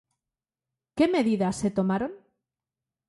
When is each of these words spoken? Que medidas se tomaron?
Que 0.97 1.05
medidas 1.15 1.55
se 1.61 1.69
tomaron? 1.77 2.11